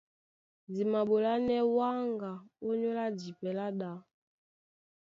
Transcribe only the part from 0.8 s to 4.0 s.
maɓolánɛ́ wáŋga ónyólá jipɛ lá ɗá.